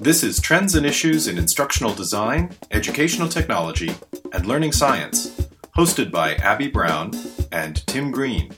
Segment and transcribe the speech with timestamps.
[0.00, 3.96] This is Trends and Issues in Instructional Design, Educational Technology,
[4.32, 7.10] and Learning Science, hosted by Abby Brown
[7.50, 8.52] and Tim Green.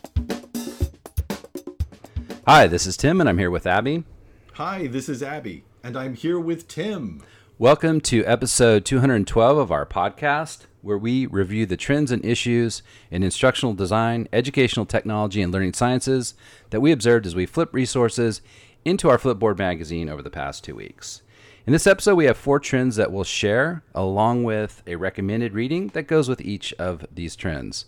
[2.46, 4.04] Hi, this is Tim, and I'm here with Abby.
[4.52, 7.22] Hi, this is Abby, and I'm here with Tim.
[7.58, 13.22] Welcome to episode 212 of our podcast, where we review the trends and issues in
[13.22, 16.34] instructional design, educational technology, and learning sciences
[16.68, 18.42] that we observed as we flip resources
[18.84, 21.22] into our Flipboard magazine over the past two weeks.
[21.66, 25.88] In this episode, we have four trends that we'll share, along with a recommended reading
[25.88, 27.84] that goes with each of these trends.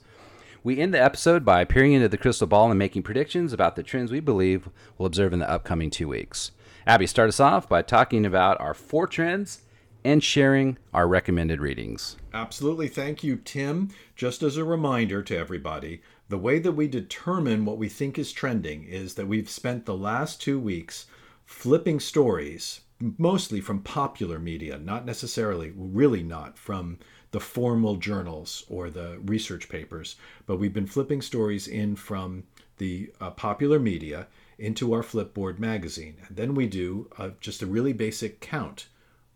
[0.62, 3.82] We end the episode by peering into the crystal ball and making predictions about the
[3.82, 6.52] trends we believe we'll observe in the upcoming two weeks.
[6.86, 9.62] Abby, start us off by talking about our four trends
[10.04, 12.16] and sharing our recommended readings.
[12.34, 12.88] Absolutely.
[12.88, 13.88] Thank you, Tim.
[14.14, 18.32] Just as a reminder to everybody, the way that we determine what we think is
[18.32, 21.06] trending is that we've spent the last two weeks
[21.46, 22.82] flipping stories
[23.18, 26.98] mostly from popular media, not necessarily, really not from
[27.32, 32.44] the formal journals or the research papers, but we've been flipping stories in from
[32.78, 34.26] the uh, popular media
[34.58, 36.16] into our Flipboard magazine.
[36.28, 38.86] And then we do uh, just a really basic count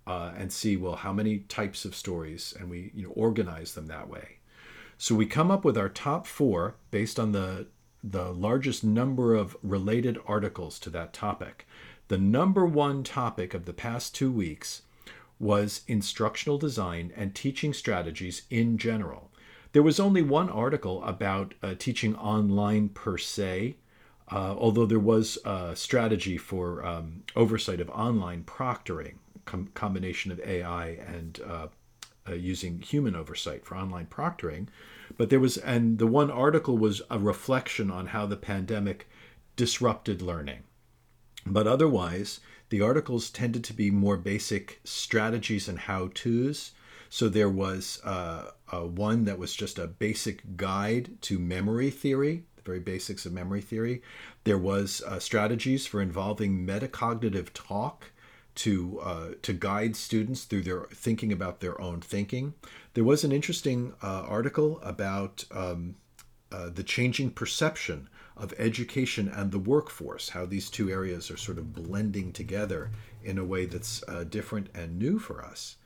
[0.07, 3.87] uh, and see, well, how many types of stories, and we you know, organize them
[3.87, 4.37] that way.
[4.99, 7.67] So we come up with our top four based on the
[8.05, 11.67] the largest number of related articles to that topic
[12.09, 14.83] the number one topic of the past two weeks
[15.39, 19.31] was instructional design and teaching strategies in general.
[19.73, 23.77] There was only one article about uh, teaching online per se,
[24.31, 30.41] uh, although there was a strategy for um, oversight of online proctoring, com- combination of
[30.41, 31.67] AI and uh,
[32.29, 34.69] uh, using human oversight for online proctoring.
[35.17, 39.09] But there was, and the one article was a reflection on how the pandemic
[39.57, 40.63] disrupted learning.
[41.47, 46.73] But otherwise, the articles tended to be more basic strategies and how to's.
[47.09, 52.63] So there was uh, one that was just a basic guide to memory theory, the
[52.63, 54.03] very basics of memory theory.
[54.45, 58.11] There was uh, strategies for involving metacognitive talk
[58.57, 62.55] to uh, to guide students through their thinking about their own thinking.
[62.95, 65.97] There was an interesting uh, article about um,
[66.51, 71.59] uh, the changing perception of education and the workforce, how these two areas are sort
[71.59, 72.91] of blending together
[73.25, 75.77] in a way that's uh, different and new for us.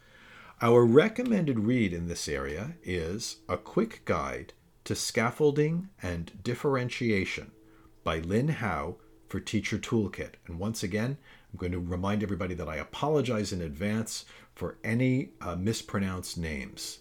[0.61, 4.53] Our recommended read in this area is A Quick Guide
[4.85, 7.53] to Scaffolding and Differentiation
[8.05, 8.97] by Lynn Howe
[9.29, 10.33] for Teacher Toolkit.
[10.47, 11.17] And once again,
[11.53, 14.25] I'm going to remind everybody that I apologize in advance
[14.55, 16.99] for any uh, mispronounced names.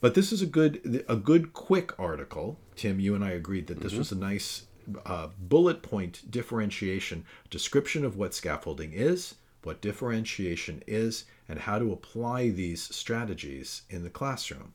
[0.00, 2.58] But this is a good a good quick article.
[2.76, 3.98] Tim, you and I agreed that this mm-hmm.
[3.98, 4.66] was a nice
[5.06, 11.92] uh, bullet point differentiation, description of what scaffolding is, what differentiation is, and how to
[11.92, 14.72] apply these strategies in the classroom.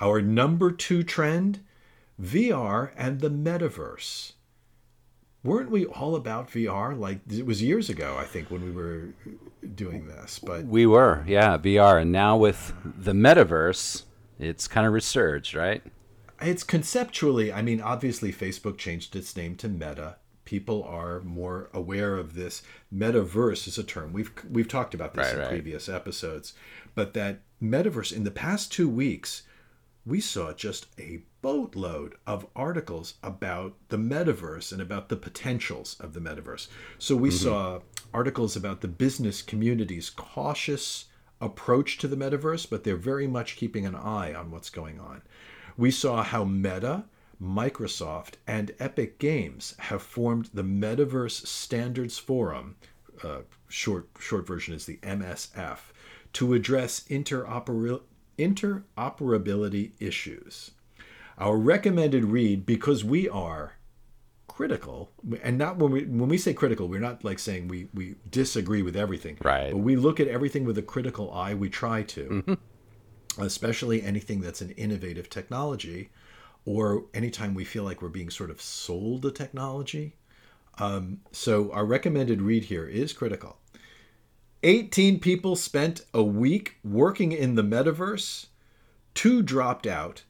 [0.00, 1.60] Our number two trend
[2.20, 4.32] VR and the metaverse.
[5.44, 6.98] Weren't we all about VR?
[6.98, 9.08] Like it was years ago, I think, when we were
[9.74, 10.38] doing this.
[10.38, 14.02] But we were, yeah, VR, and now with the metaverse,
[14.38, 15.82] it's kind of resurged, right?
[16.40, 20.16] It's conceptually i mean obviously facebook changed its name to meta.
[20.44, 22.62] People are more aware of this.
[22.90, 24.14] Metaverse is a term.
[24.14, 25.48] We've we've talked about this right, in right.
[25.50, 26.54] previous episodes
[26.94, 29.42] but that metaverse in the past 2 weeks
[30.06, 36.14] we saw just a boatload of articles about the metaverse and about the potentials of
[36.14, 36.68] the metaverse.
[36.98, 37.44] So we mm-hmm.
[37.44, 37.80] saw
[38.14, 41.06] articles about the business community's cautious
[41.40, 45.22] approach to the metaverse but they're very much keeping an eye on what's going on
[45.78, 47.04] we saw how Meta,
[47.40, 52.76] Microsoft, and Epic Games have formed the Metaverse Standards Forum,
[53.22, 55.78] uh, short short version is the MSF,
[56.34, 58.02] to address interoper-
[58.38, 60.72] interoperability issues.
[61.38, 63.74] Our recommended read, because we are
[64.48, 65.12] critical,
[65.42, 68.82] and not when we when we say critical, we're not like saying we we disagree
[68.82, 69.38] with everything.
[69.44, 69.70] Right.
[69.70, 71.54] But we look at everything with a critical eye.
[71.54, 72.24] We try to.
[72.28, 72.54] Mm-hmm
[73.38, 76.10] especially anything that's an innovative technology,
[76.64, 80.14] or anytime we feel like we're being sort of sold a technology.
[80.78, 83.56] Um, so, our recommended read here is critical.
[84.62, 88.46] 18 people spent a week working in the metaverse,
[89.14, 90.24] two dropped out,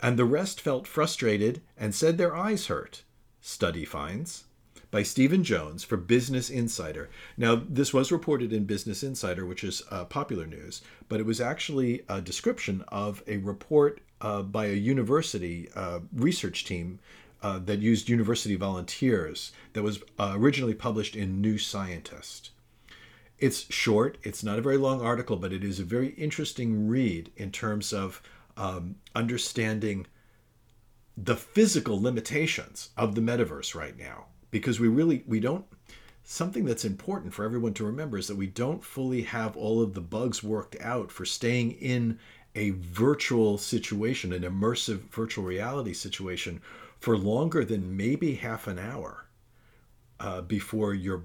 [0.00, 3.04] and the rest felt frustrated and said their eyes hurt,
[3.40, 4.44] study finds
[4.94, 7.10] by Stephen Jones for Business Insider.
[7.36, 11.40] Now, this was reported in Business Insider, which is uh, popular news, but it was
[11.40, 17.00] actually a description of a report uh, by a university uh, research team
[17.42, 22.50] uh, that used university volunteers that was uh, originally published in New Scientist.
[23.40, 24.16] It's short.
[24.22, 27.92] It's not a very long article, but it is a very interesting read in terms
[27.92, 28.22] of
[28.56, 30.06] um, understanding
[31.16, 35.64] the physical limitations of the metaverse right now because we really we don't
[36.22, 39.94] something that's important for everyone to remember is that we don't fully have all of
[39.94, 42.16] the bugs worked out for staying in
[42.54, 46.62] a virtual situation an immersive virtual reality situation
[47.00, 49.26] for longer than maybe half an hour
[50.20, 51.24] uh, before you're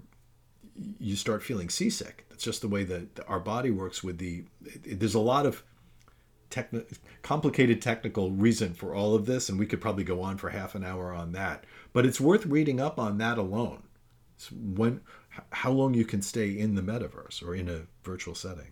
[0.99, 2.25] you start feeling seasick.
[2.29, 4.45] That's just the way that our body works with the
[4.83, 5.61] there's a lot of
[6.49, 6.85] techni-
[7.21, 10.75] complicated technical reason for all of this, and we could probably go on for half
[10.75, 11.65] an hour on that.
[11.93, 13.83] But it's worth reading up on that alone.
[14.35, 15.01] It's when
[15.51, 18.71] how long you can stay in the metaverse or in a virtual setting.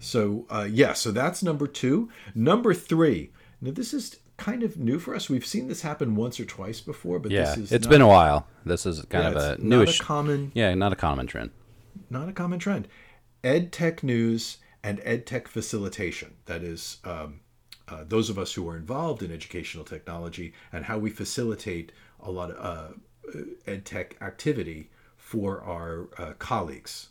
[0.00, 2.10] So uh, yeah, so that's number two.
[2.34, 3.30] Number three.
[3.60, 5.30] Now this is kind of new for us.
[5.30, 8.00] We've seen this happen once or twice before, but yeah, this is it's not, been
[8.02, 8.46] a while.
[8.64, 11.50] This is kind yeah, of a newish, not a common yeah, not a common trend.
[12.10, 12.88] not a common trend.
[13.42, 16.34] Ed tech news and ed tech facilitation.
[16.44, 17.40] That is, um,
[17.88, 21.90] uh, those of us who are involved in educational technology and how we facilitate
[22.20, 22.94] a lot of
[23.34, 27.08] uh, ed tech activity for our uh, colleagues.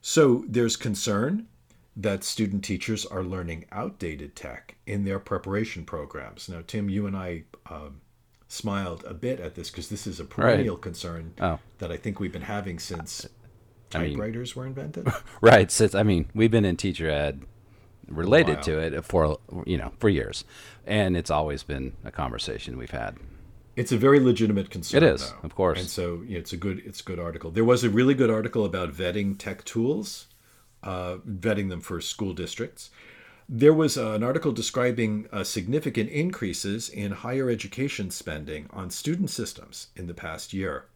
[0.00, 1.46] So there's concern
[1.94, 6.48] that student teachers are learning outdated tech in their preparation programs.
[6.48, 8.00] Now, Tim, you and I um,
[8.48, 11.58] smiled a bit at this because this is a perennial concern Oh.
[11.78, 13.26] that I think we've been having since
[13.94, 15.08] I mean- typewriters were invented.
[15.40, 15.70] Right.
[15.70, 17.42] Since I mean, we've been in teacher ed
[18.08, 20.44] related to it for you know for years,
[20.86, 23.16] and it's always been a conversation we've had.
[23.74, 25.02] It's a very legitimate concern.
[25.02, 25.36] It is, though.
[25.44, 25.80] of course.
[25.80, 27.50] And so you know, it's a good it's a good article.
[27.50, 30.26] There was a really good article about vetting tech tools,
[30.82, 32.90] uh, vetting them for school districts.
[33.48, 39.30] There was uh, an article describing uh, significant increases in higher education spending on student
[39.30, 40.86] systems in the past year.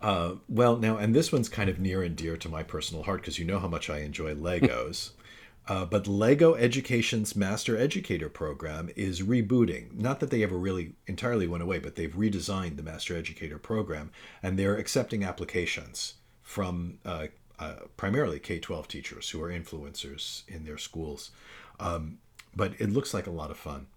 [0.00, 3.22] Uh, well, now, and this one's kind of near and dear to my personal heart
[3.22, 5.10] because you know how much I enjoy Legos.
[5.68, 9.92] Uh, but Lego Education's Master Educator program is rebooting.
[9.94, 14.12] Not that they ever really entirely went away, but they've redesigned the Master Educator program
[14.42, 17.26] and they're accepting applications from uh,
[17.58, 21.32] uh, primarily K 12 teachers who are influencers in their schools.
[21.80, 22.18] Um,
[22.54, 23.88] but it looks like a lot of fun.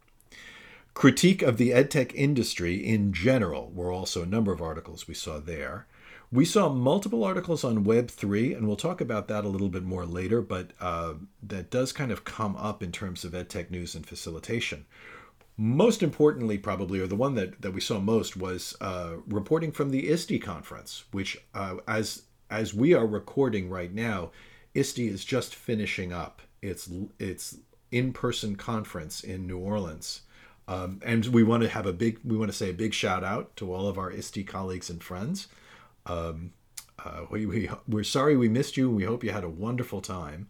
[0.95, 5.39] Critique of the edtech industry in general were also a number of articles we saw
[5.39, 5.85] there.
[6.31, 10.05] We saw multiple articles on Web3, and we'll talk about that a little bit more
[10.05, 14.05] later, but uh, that does kind of come up in terms of edtech news and
[14.05, 14.85] facilitation.
[15.57, 19.89] Most importantly, probably, or the one that, that we saw most, was uh, reporting from
[19.89, 24.31] the ISTE conference, which, uh, as as we are recording right now,
[24.73, 27.57] ISTE is just finishing up its its
[27.91, 30.21] in person conference in New Orleans.
[30.67, 33.23] Um, and we want to have a big, we want to say a big shout
[33.23, 35.47] out to all of our ISTE colleagues and friends.
[36.09, 36.53] Um,
[37.03, 40.49] uh, we, we, we're sorry we missed you, we hope you had a wonderful time.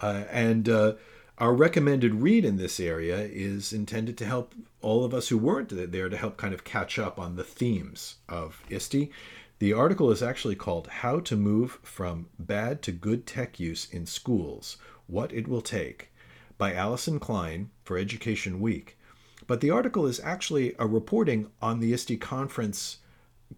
[0.00, 0.94] Uh, and uh,
[1.38, 5.92] our recommended read in this area is intended to help all of us who weren't
[5.92, 9.10] there to help kind of catch up on the themes of ISTE.
[9.58, 14.06] The article is actually called How to Move from Bad to Good Tech Use in
[14.06, 14.76] Schools
[15.06, 16.10] What It Will Take
[16.58, 18.98] by Alyson Klein for Education Week.
[19.46, 22.98] But the article is actually a reporting on the ISTE conference.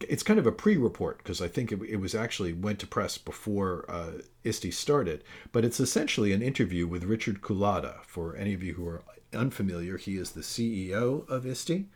[0.01, 3.19] It's kind of a pre-report because I think it, it, was actually went to press
[3.19, 5.25] before uh, ISTE started.
[5.51, 8.05] But it's essentially an interview with Richard Culatta.
[8.05, 9.03] For any of you who are
[9.35, 11.87] unfamiliar, he is the CEO of ISTE.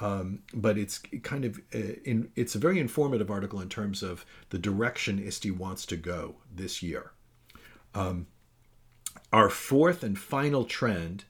[0.00, 4.24] Um, but it's kind of uh, in, it's a very informative article in terms of
[4.48, 7.12] the direction ISTE wants to go this year.
[7.94, 8.26] Um,
[9.32, 11.24] our fourth and final trend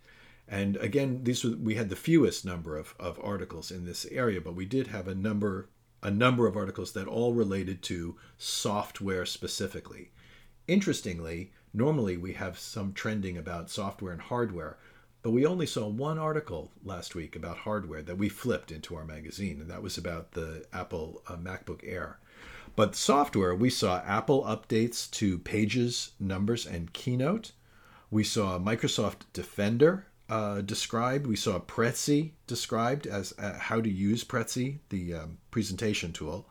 [0.52, 4.38] and again, these were, we had the fewest number of, of articles in this area,
[4.38, 5.70] but we did have a number
[6.02, 10.10] a number of articles that all related to software specifically.
[10.66, 14.78] Interestingly, normally we have some trending about software and hardware,
[15.22, 19.04] but we only saw one article last week about hardware that we flipped into our
[19.04, 22.18] magazine, and that was about the Apple uh, MacBook Air.
[22.74, 27.52] But software, we saw Apple updates to Pages, Numbers, and Keynote.
[28.10, 31.26] We saw Microsoft Defender uh, described.
[31.26, 36.48] We saw Prezi described as uh, how to use Prezi, the um, presentation tool.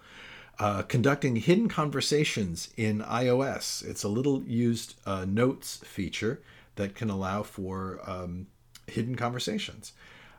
[0.59, 3.83] Uh, conducting hidden conversations in iOS.
[3.83, 6.43] It's a little used uh, notes feature
[6.75, 8.45] that can allow for um,
[8.85, 9.93] hidden conversations.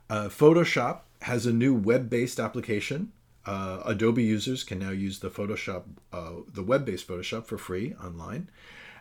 [0.08, 3.10] Uh, Photoshop has a new web-based application.
[3.44, 5.82] Uh, Adobe users can now use the Photoshop,
[6.12, 8.48] the web-based Photoshop for free online.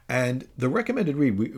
[0.10, 1.54] And the recommended read, we,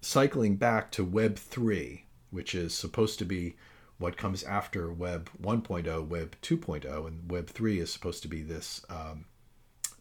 [0.00, 3.56] cycling back to Web 3, which is supposed to be
[3.98, 8.84] what comes after Web 1.0, Web 2.0, and Web 3 is supposed to be this
[8.88, 9.26] um,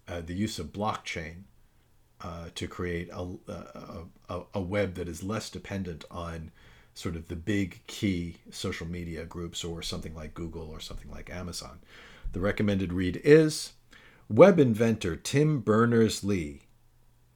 [0.08, 1.44] uh, the use of blockchain
[2.22, 3.28] uh, to create a,
[4.30, 6.52] a, a, web that is less dependent on
[6.94, 11.30] sort of the big key social media groups or something like Google or something like
[11.30, 11.80] Amazon.
[12.34, 13.74] The recommended read is
[14.30, 16.64] Web inventor Tim Berners Lee.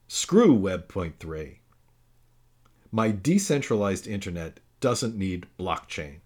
[0.06, 1.58] Screw Web Web.3.
[2.92, 6.16] My decentralized internet doesn't need blockchain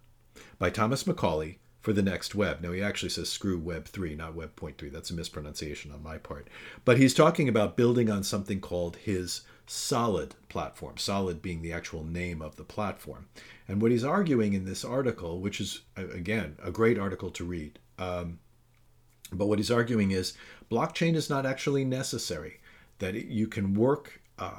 [0.57, 2.59] by Thomas Macaulay for the next web.
[2.59, 4.89] Now, he actually says screw Web 3, not Web 3.
[4.89, 6.49] That's a mispronunciation on my part.
[6.83, 12.03] But he's talking about building on something called his Solid platform, Solid being the actual
[12.03, 13.29] name of the platform.
[13.65, 17.79] And what he's arguing in this article, which is, again, a great article to read,
[17.97, 18.39] um,
[19.31, 20.33] but what he's arguing is
[20.69, 22.59] blockchain is not actually necessary,
[22.97, 24.51] that you can work uh,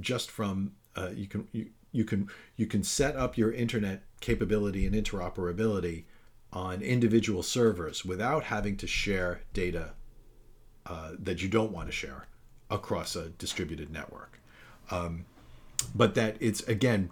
[0.00, 4.86] just from, uh, you can, you, you can you can set up your internet capability
[4.86, 6.04] and interoperability
[6.52, 9.92] on individual servers without having to share data
[10.86, 12.28] uh, that you don't want to share
[12.70, 14.40] across a distributed network.
[14.90, 15.26] Um,
[15.94, 17.10] but that it's, again,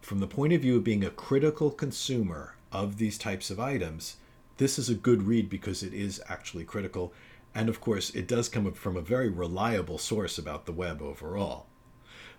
[0.00, 4.16] from the point of view of being a critical consumer of these types of items,
[4.58, 7.12] this is a good read because it is actually critical.
[7.54, 11.67] And of course, it does come from a very reliable source about the web overall.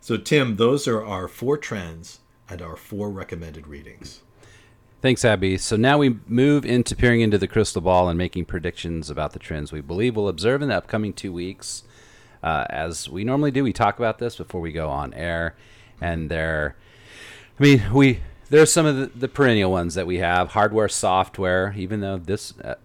[0.02, 4.22] So, Tim, those are our four trends and our four recommended readings.
[5.02, 5.58] Thanks, Abby.
[5.58, 9.40] So now we move into peering into the crystal ball and making predictions about the
[9.40, 11.84] trends we believe we'll observe in the upcoming two weeks.
[12.44, 15.56] Uh, as we normally do, we talk about this before we go on air,
[16.02, 16.76] and there,
[17.60, 20.90] I mean, we there are some of the, the perennial ones that we have hardware,
[20.90, 21.74] software.
[21.78, 22.76] Even though this uh,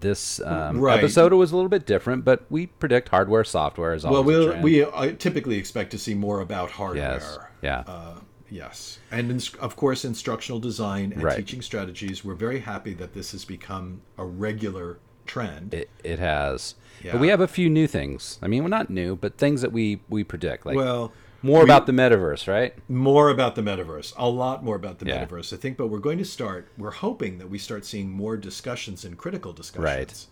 [0.00, 0.98] this um, right.
[0.98, 4.24] episode was a little bit different, but we predict hardware, software is well.
[4.24, 7.14] we we uh, typically expect to see more about hardware.
[7.14, 7.38] Yes.
[7.62, 7.84] Yeah.
[7.86, 8.20] Uh,
[8.50, 11.36] Yes, and in, of course, instructional design and right.
[11.36, 12.24] teaching strategies.
[12.24, 15.72] We're very happy that this has become a regular trend.
[15.72, 17.12] It, it has, yeah.
[17.12, 18.40] but we have a few new things.
[18.42, 20.66] I mean, well, not new, but things that we we predict.
[20.66, 22.74] Like well, more we, about the metaverse, right?
[22.88, 24.12] More about the metaverse.
[24.16, 25.24] A lot more about the yeah.
[25.24, 25.76] metaverse, I think.
[25.76, 26.68] But we're going to start.
[26.76, 30.28] We're hoping that we start seeing more discussions and critical discussions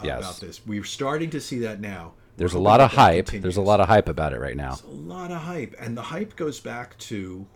[0.00, 0.06] right.
[0.06, 0.18] yes.
[0.18, 0.66] about this.
[0.66, 2.14] We're starting to see that now.
[2.36, 3.26] There's a lot of hype.
[3.26, 3.42] Continues.
[3.42, 4.74] There's a lot of hype about it right now.
[4.74, 7.46] There's a lot of hype, and the hype goes back to.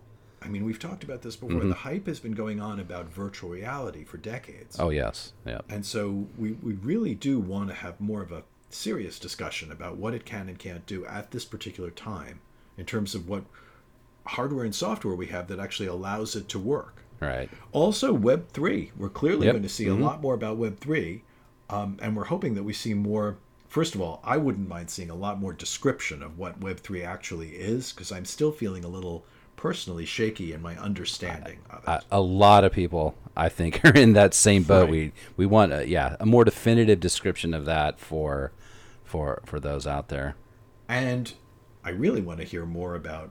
[0.42, 1.58] I mean, we've talked about this before.
[1.58, 1.68] Mm-hmm.
[1.68, 4.80] The hype has been going on about virtual reality for decades.
[4.80, 5.60] Oh yes, yeah.
[5.68, 9.96] And so we we really do want to have more of a serious discussion about
[9.96, 12.40] what it can and can't do at this particular time,
[12.80, 13.44] in terms of what
[14.26, 17.04] hardware and software we have that actually allows it to work.
[17.20, 17.50] Right.
[17.72, 18.90] Also, Web three.
[18.96, 19.52] We're clearly yep.
[19.52, 20.02] going to see mm-hmm.
[20.02, 21.22] a lot more about Web three,
[21.68, 23.36] um, and we're hoping that we see more
[23.70, 27.50] first of all, I wouldn't mind seeing a lot more description of what Web3 actually
[27.50, 29.24] is because I'm still feeling a little
[29.56, 31.88] personally shaky in my understanding of it.
[31.88, 34.84] A, a lot of people, I think, are in that same boat.
[34.84, 34.90] Right.
[34.90, 38.52] We we want, a, yeah, a more definitive description of that for
[39.04, 40.34] for for those out there.
[40.88, 41.32] And
[41.84, 43.30] I really want to hear more about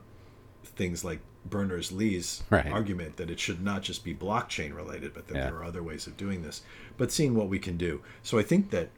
[0.64, 2.66] things like Berners Lee's right.
[2.66, 5.44] argument that it should not just be blockchain related, but that yeah.
[5.44, 6.62] there are other ways of doing this.
[6.96, 8.02] But seeing what we can do.
[8.22, 8.90] So I think that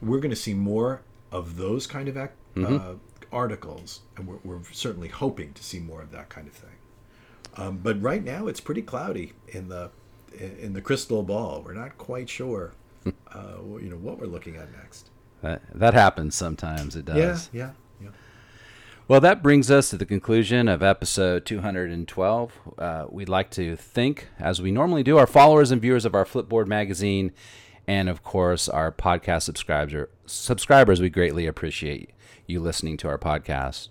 [0.00, 2.76] we're going to see more of those kind of ac- mm-hmm.
[2.76, 2.94] uh,
[3.32, 6.70] articles, and we're, we're, certainly hoping to see more of that kind of thing.
[7.56, 9.90] Um, but right now, it's pretty cloudy in the
[10.38, 11.62] in the crystal ball.
[11.64, 12.72] We're not quite sure,
[13.06, 15.10] uh, you know, what we're looking at next.
[15.42, 16.96] That, that happens sometimes.
[16.96, 17.48] It does.
[17.52, 17.70] Yeah, yeah.
[19.10, 22.52] Well, that brings us to the conclusion of episode 212.
[22.78, 26.24] Uh, we'd like to thank, as we normally do, our followers and viewers of our
[26.24, 27.32] Flipboard magazine
[27.88, 31.00] and of course our podcast subscriber subscribers.
[31.00, 32.10] We greatly appreciate
[32.46, 33.88] you listening to our podcast.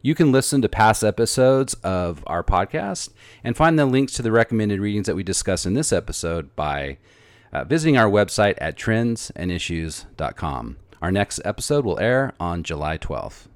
[0.00, 3.10] You can listen to past episodes of our podcast
[3.44, 6.96] and find the links to the recommended readings that we discuss in this episode by
[7.52, 13.48] uh, visiting our website at trendsandissues.com our next episode will air on july 12th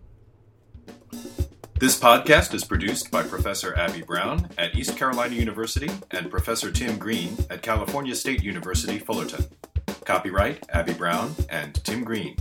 [1.78, 6.98] this podcast is produced by Professor Abby Brown at East Carolina University and Professor Tim
[6.98, 9.44] Green at California State University, Fullerton.
[10.04, 12.36] Copyright Abby Brown and Tim Green.